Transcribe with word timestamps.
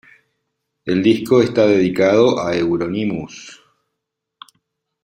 El 0.83 1.03
disco 1.03 1.43
está 1.43 1.67
dedicado 1.67 2.39
a 2.43 2.55
Euronymous. 2.55 3.61